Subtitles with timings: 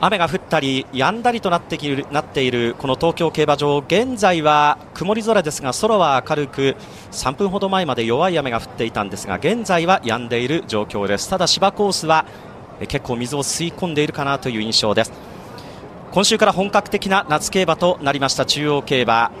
[0.00, 3.78] 雨が降ったり止んだりとなっているなっているこの東京競馬場。
[3.78, 6.76] 現在は曇り空ですが空は明るく
[7.10, 11.28] 3分ほど前まで弱い雨が降っていたんですが現在は止んでいる状況です。
[11.28, 12.26] ただ芝コースは
[12.86, 15.12] 結構水を吸い込んでいるかなという印象です。
[16.12, 19.32] 今週から本格的な夏競馬となりました中央競馬。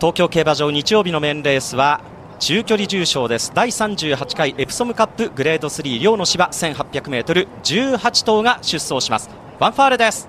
[0.00, 2.00] 東京競馬場日曜日のメンレースは
[2.38, 3.52] 中距離重賞です。
[3.54, 9.45] 第38回エプソムカップグレード3両の芝 1800m18 頭が出走します。
[9.58, 10.28] ファンファーレです。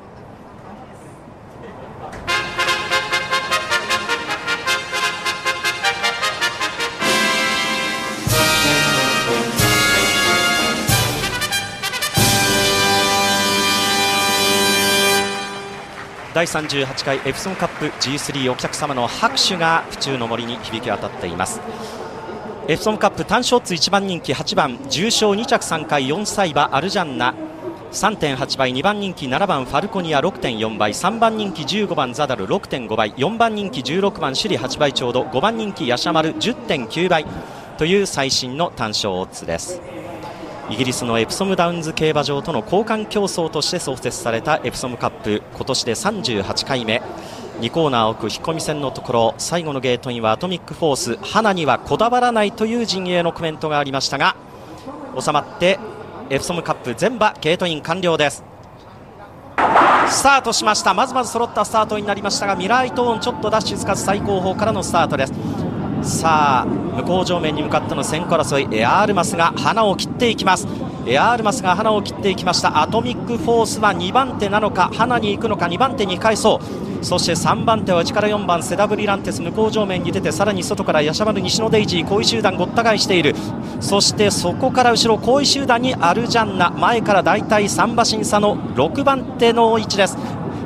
[16.34, 21.59] 第38回エプソンカップ G3 お客様の拍手が府中の森に響き渡っています。
[22.70, 27.34] エプソンカップ単勝ツ1番人気8番重賞2着3回4歳馬アルジャンナ
[27.91, 37.25] 3.8倍2番人気7番ファルコニア6.4倍3番人気15番ザダル6.5倍4番人気16番首里8倍ちょうど5番人気ヤシャマル10.9倍
[37.78, 39.81] という最新の単勝オッズです。
[40.70, 47.02] イギリスのエプソムダウンズ競馬場との交換競争として創設されたエプソムカップ今年で38回目。
[47.62, 54.36] 2コーナー奥引っ込み線のところ最後のゲートインはアトミックフォースハナにはこだわらないという陣営のコメントがありましたが
[55.19, 55.80] 収まって
[56.30, 58.44] エプソムカップ全馬ゲートイン完了です。
[60.09, 60.94] スタートしました。
[60.94, 65.34] まずまず揃ったスタートになりましたがミラアイトーンちょっとダッシュつかず最後方からのスタートです。
[66.19, 70.67] さあ向こう正面に向かっての先行争いエアアルマスがハナを切っていきます。
[71.06, 72.81] エアアルマスがハナを切っていきました。
[72.81, 76.87] アトミックフォースは2番手なのかハナに行くのか2番手に控えそう。
[77.02, 83.36] そして3番手は内から4番セダブリランテス向こう正面に出てさらに外からヤシャマルニシノデイジー後位集団ごった返している。
[83.80, 90.18] そしてそこから後ろ後位集団にアルジャンナ前からだいたい3馬身差の6番手の位置です。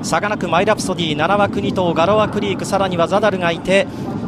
[0.01, 3.85] 差がなくマイラプソディ7枠2頭ガロアクリークさらにはザダルがいて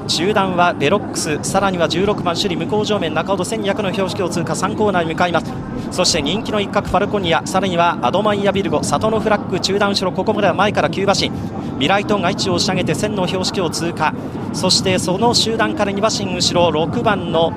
[0.08, 5.52] 中段はベロックスさらには16番首里向こう上面中ほど1200の標識を通過3コーナーに向かいます。
[5.90, 11.32] そして人気の一角ファルコニアさらにはアドマイヤビルゴ里のフラッグ中段後ろここまでは前から9馬身
[11.84, 14.14] ミライトンが位置を押し上げて1000の標識を通過。
[14.54, 17.52] そしてその集団から2馬身後ろ6番の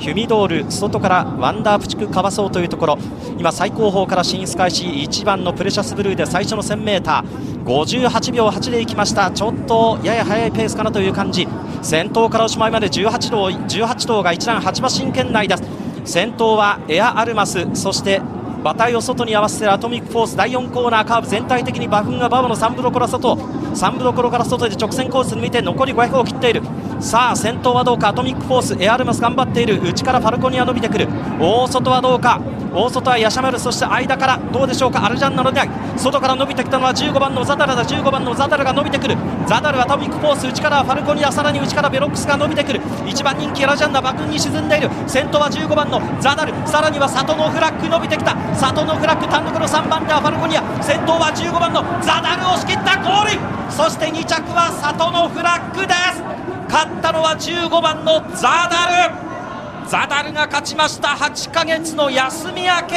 [0.00, 2.98] ヒュミドール外からワンダープチクかわそうというところ。
[3.38, 9.30] 今最高峰から進出開始1番のプレシャスブルーで最初の 1000m58 秒8でいきました。
[9.30, 11.46] ちょっとやや速いペースかなという感じ。
[11.80, 15.62] 先頭からおしまいまで18頭 ,18 頭が一段8馬身圏内です。
[16.04, 18.22] 先頭はエアアルマスそして
[18.68, 26.62] 馬体を外に合わせてアトミックフォース第4コーナーカーブ全体的に馬群が馬場の3分どころ外3分どころから外で直線コースに見て残り500を切っている。
[27.00, 28.08] さあ先頭はどうか？
[28.08, 29.80] アトミックフォースエアルマス頑張っている。
[29.80, 31.06] 内からファルコニア伸びてくる。
[31.40, 32.40] 大外はどうか？
[32.74, 33.58] 大外はヤシャマル。
[33.58, 35.06] そして間からどうでしょうか？
[35.06, 37.84] アルジャンナの台外から伸びてきたのは15番のザダルだ。
[37.84, 39.16] 15番のザダルが伸びてくる。
[39.46, 42.80] ザダルアトミックフォース内からファルコニアさらに内からベロックスが伸びてくる。
[42.80, 44.90] 1番人気アルジャンナ馬群に沈んでいる。
[45.06, 46.52] 先頭は15番のザダル。
[46.66, 48.34] さらには里のフラッグ伸びてきた。
[48.56, 50.82] 里のフラッグ単独の3番手はファルコニア。
[50.82, 53.38] 先頭は15番のザダルを仕切ったゴール
[53.70, 56.47] そして2着は里のフラッグです。
[56.68, 59.88] 勝ったのは15番のザダル。
[59.88, 61.08] ザダルが勝ちました。
[61.08, 62.96] 8ヶ月の休み明け。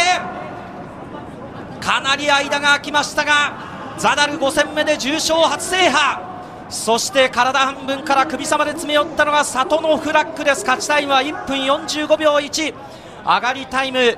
[1.80, 6.32] かなり間が空きましたがザダル5戦目で重賞初制覇。
[6.70, 10.64] そして体半分から首差まで詰め寄ったのが里のフラッグです。
[10.64, 12.74] 勝ちタイムは1分45秒1
[13.26, 14.18] 上がりタイム。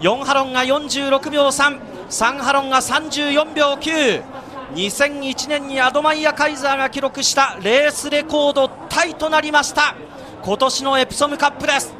[0.00, 4.22] 4ハロンが46秒33ハロンが34秒9
[4.74, 8.68] 2001年にアドマイヤ・カイザーが記録したレースレコード
[9.12, 9.94] となりました。
[10.42, 11.92] 今年のエプソムカップです。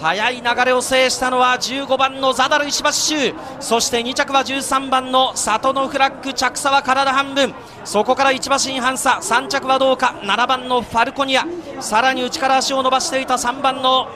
[0.00, 7.54] 速い流れを制したのは15番のザダル石橋州そして2着は13番の里のフラッグ着差は体半分。
[7.84, 9.18] そこから1馬身半差。
[9.22, 10.20] 3着はどうか。
[10.22, 11.44] 7番のファルコニア。
[11.80, 14.08] さらに内から足を伸ばしていた3番の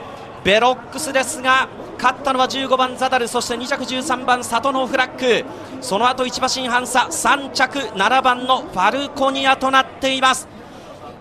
[0.43, 3.27] ベロックスですが勝ったのは15番ザダル。
[3.27, 5.45] そして2着13番里のフラッグ。
[5.81, 7.07] その後1馬身半差。
[7.11, 10.47] 3着7番のファルコニアとなっています。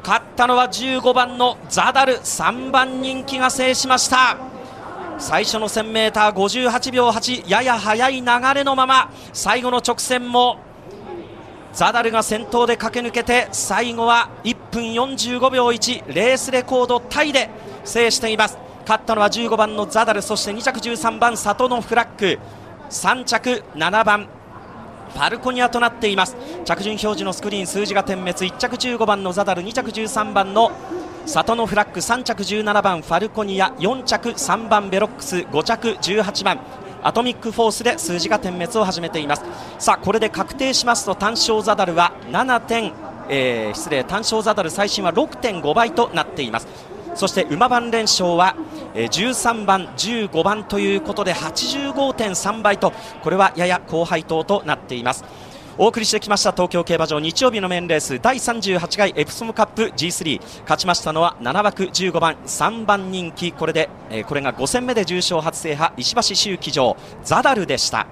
[0.03, 4.37] 勝ったのは15番のザダル3番人気が制しました。
[5.19, 10.59] 最初の 1000m58 秒8やや速い流れのまま最後の直線も
[11.73, 17.49] ザダルが先頭で駆け抜けて最後は1分45秒1レースレコードタイで
[17.85, 18.59] 制しています。
[18.81, 22.41] 勝ったのは15番のザダルそして2着13番里のフラッグ。
[22.91, 24.27] 3着7番
[25.13, 26.37] ファルコニアとなっています。
[26.65, 28.49] 着順表示のスクリーン数字が点滅。
[28.49, 30.73] 1着15番のザダル2着13番の
[31.27, 36.59] 里のフラッグ3着17番ファルコニア4着3番ベロックス5着18番。
[37.05, 39.45] アトミックフォースで数字が点滅を始めています。
[39.79, 42.93] さあこれで確定しますと単勝ザダルは7点、
[43.29, 46.69] えー、失礼単勝ザダル最新は6.5倍となっています。
[47.15, 48.57] そして馬番連勝は
[48.95, 52.93] 13番、15番ということで85.3倍と
[53.23, 55.25] これはやや高配当となっています。
[55.79, 63.53] お送りしてきました東京競馬場日曜日のメインレース第38回エプソムカップ G3 勝ちましたのは7枠15番3番人気。
[63.53, 63.89] これで、
[64.29, 68.07] これが5戦目で重賞初制覇石橋周騎乗ザダルでした。